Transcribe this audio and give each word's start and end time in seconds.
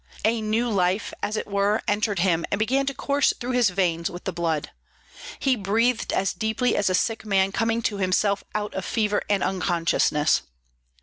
A 0.25 0.41
new 0.41 0.67
life, 0.67 1.13
as 1.21 1.37
it 1.37 1.45
were, 1.45 1.83
entered 1.87 2.17
him 2.17 2.43
and 2.49 2.57
began 2.57 2.87
to 2.87 2.93
course 2.95 3.35
through 3.39 3.51
his 3.51 3.69
veins 3.69 4.09
with 4.09 4.23
the 4.23 4.33
blood. 4.33 4.71
He 5.37 5.55
breathed 5.55 6.11
as 6.11 6.33
deeply 6.33 6.75
as 6.75 6.89
a 6.89 6.95
sick 6.95 7.23
man 7.23 7.51
coming 7.51 7.83
to 7.83 7.97
himself 7.97 8.43
out 8.55 8.73
of 8.73 8.83
fever 8.83 9.21
and 9.29 9.43
unconsciousness. 9.43 10.41